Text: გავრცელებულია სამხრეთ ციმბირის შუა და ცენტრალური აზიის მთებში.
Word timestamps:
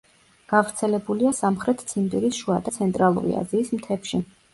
გავრცელებულია 0.51 1.33
სამხრეთ 1.39 1.83
ციმბირის 1.91 2.39
შუა 2.45 2.57
და 2.69 2.73
ცენტრალური 2.79 3.37
აზიის 3.43 3.71
მთებში. 3.77 4.23